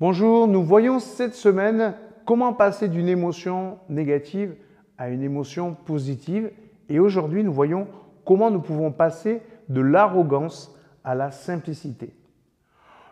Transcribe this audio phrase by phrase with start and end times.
[0.00, 1.94] Bonjour, nous voyons cette semaine
[2.26, 4.56] comment passer d'une émotion négative
[4.98, 6.50] à une émotion positive
[6.88, 7.86] et aujourd'hui nous voyons
[8.24, 12.12] comment nous pouvons passer de l'arrogance à la simplicité.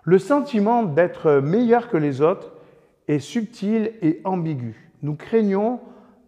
[0.03, 2.53] Le sentiment d'être meilleur que les autres
[3.07, 4.93] est subtil et ambigu.
[5.03, 5.79] Nous craignons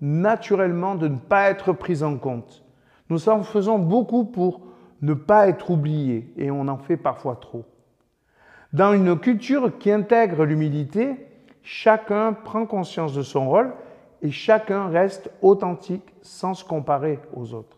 [0.00, 2.62] naturellement de ne pas être pris en compte.
[3.10, 4.60] Nous en faisons beaucoup pour
[5.02, 7.64] ne pas être oubliés et on en fait parfois trop.
[8.74, 11.14] Dans une culture qui intègre l'humilité,
[11.62, 13.72] chacun prend conscience de son rôle
[14.20, 17.76] et chacun reste authentique sans se comparer aux autres.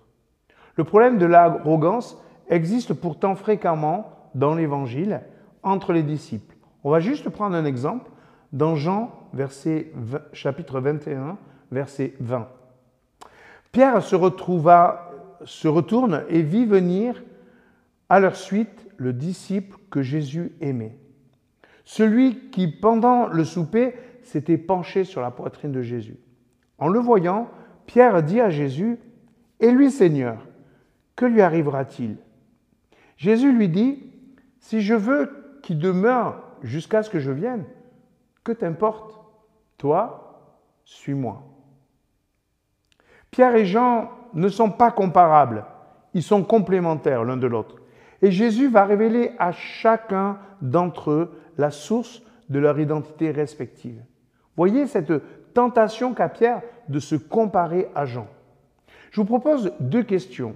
[0.75, 2.17] Le problème de l'arrogance
[2.49, 5.21] existe pourtant fréquemment dans l'Évangile
[5.63, 6.57] entre les disciples.
[6.83, 8.11] On va juste prendre un exemple
[8.55, 9.11] dans Jean
[10.33, 11.37] chapitre 21,
[11.73, 12.49] verset 20.
[13.71, 15.11] Pierre se, retrouva,
[15.45, 17.23] se retourne et vit venir
[18.09, 20.99] à leur suite le disciple que Jésus aimait.
[21.85, 26.19] Celui qui, pendant le souper, s'était penché sur la poitrine de Jésus.
[26.79, 27.49] En le voyant,
[27.87, 28.99] Pierre dit à Jésus,
[29.61, 30.47] Et lui, Seigneur,
[31.15, 32.17] que lui arrivera-t-il?
[33.17, 34.03] Jésus lui dit,
[34.59, 37.65] Si je veux qu'il demeure jusqu'à ce que je vienne,
[38.45, 39.19] que t'importe
[39.79, 40.53] Toi,
[40.85, 41.43] suis-moi.
[43.31, 45.65] Pierre et Jean ne sont pas comparables,
[46.15, 47.77] ils sont complémentaires l'un de l'autre.
[48.23, 54.03] Et Jésus va révéler à chacun d'entre eux la source de leur identité respective.
[54.57, 55.13] Voyez cette
[55.53, 58.27] tentation qu'a Pierre de se comparer à Jean.
[59.11, 60.55] Je vous propose deux questions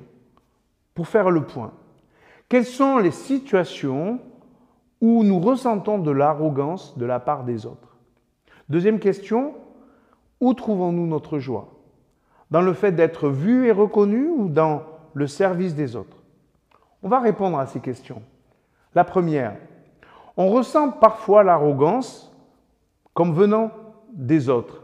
[0.95, 1.73] pour faire le point.
[2.49, 4.21] Quelles sont les situations
[5.01, 7.97] où nous ressentons de l'arrogance de la part des autres?
[8.69, 9.55] Deuxième question,
[10.41, 11.75] où trouvons-nous notre joie?
[12.51, 14.83] Dans le fait d'être vu et reconnu ou dans
[15.15, 16.20] le service des autres?
[17.03, 18.23] On va répondre à ces questions.
[18.95, 19.57] La première,
[20.37, 22.35] on ressent parfois l'arrogance
[23.15, 23.71] comme venant
[24.13, 24.83] des autres.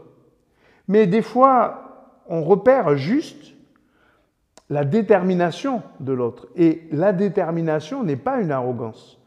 [0.87, 3.53] Mais des fois, on repère juste
[4.69, 6.47] la détermination de l'autre.
[6.55, 9.19] Et la détermination n'est pas une arrogance.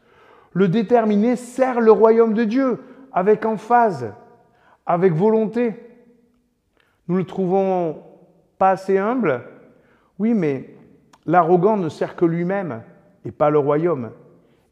[0.53, 2.79] Le déterminé sert le royaume de Dieu
[3.11, 4.13] avec emphase,
[4.85, 5.75] avec volonté.
[7.07, 8.03] Nous le trouvons
[8.57, 9.43] pas assez humble
[10.19, 10.75] Oui, mais
[11.25, 12.81] L'arrogant ne sert que lui-même
[13.25, 14.11] et pas le royaume.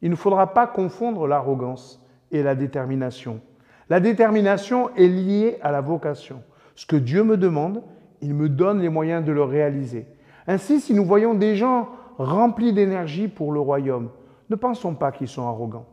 [0.02, 3.42] Il ne faudra pas confondre l'arrogance et la détermination.
[3.90, 6.42] La détermination est liée à la vocation.
[6.76, 7.84] Ce que Dieu me demande,
[8.22, 10.08] il me donne les moyens de le réaliser.
[10.48, 14.10] Ainsi, si nous voyons des gens remplis d'énergie pour le royaume,
[14.50, 15.88] ne pensons pas qu'ils sont arrogants.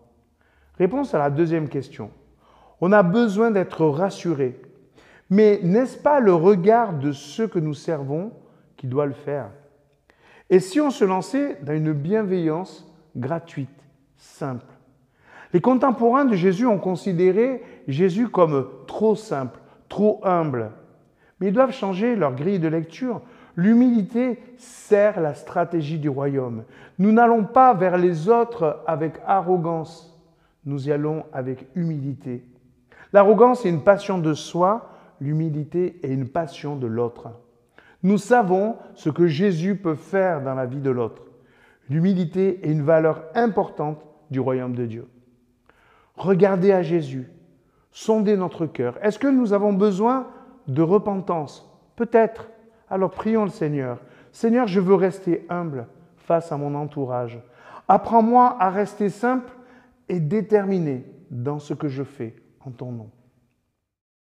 [0.79, 2.11] Réponse à la deuxième question.
[2.81, 4.61] On a besoin d'être rassuré.
[5.31, 8.33] Mais n'est-ce pas le regard de ceux que nous servons
[8.77, 9.51] qui doit le faire?
[10.49, 12.87] Et si on se lançait dans une bienveillance
[13.17, 13.69] gratuite,
[14.17, 14.67] simple
[15.53, 19.59] Les contemporains de Jésus ont considéré Jésus comme trop simple,
[19.89, 20.71] trop humble.
[21.41, 23.23] Mais ils doivent changer leur grille de lecture.
[23.57, 26.65] L'humilité sert la stratégie du royaume.
[26.99, 30.15] Nous n'allons pas vers les autres avec arrogance,
[30.65, 32.45] nous y allons avec humilité.
[33.13, 34.91] L'arrogance est une passion de soi,
[35.21, 37.31] l'humilité est une passion de l'autre.
[38.03, 41.23] Nous savons ce que Jésus peut faire dans la vie de l'autre.
[41.89, 45.09] L'humilité est une valeur importante du royaume de Dieu.
[46.17, 47.31] Regardez à Jésus,
[47.91, 48.99] sondez notre cœur.
[49.03, 50.29] Est-ce que nous avons besoin
[50.67, 51.71] de repentance?
[51.95, 52.49] Peut-être.
[52.91, 53.99] Alors prions le Seigneur.
[54.33, 55.87] Seigneur, je veux rester humble
[56.17, 57.39] face à mon entourage.
[57.89, 59.53] Apprends-moi à rester simple
[60.09, 62.35] et déterminé dans ce que je fais
[62.65, 63.11] en ton nom.